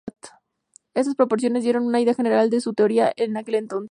[0.95, 3.89] Estas proposiciones dieron una idea general de su teoría en aquel entonces.